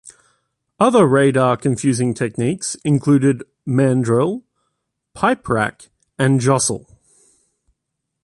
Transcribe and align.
Other 0.79 1.05
radar-confusing 1.05 2.15
techniques 2.15 2.73
included 2.83 3.43
Mandrel, 3.67 4.41
Piperack 5.15 5.89
and 6.17 6.39
Jostle. 6.39 6.89